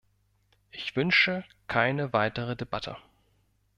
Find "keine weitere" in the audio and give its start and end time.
1.67-2.55